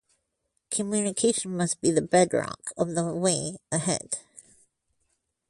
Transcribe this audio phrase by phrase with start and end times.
[0.71, 4.17] Communication must be the bedrock of the way ahead.